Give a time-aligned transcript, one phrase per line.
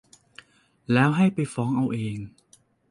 [0.93, 2.17] แล้วให้ไปฟ้องเอาเอง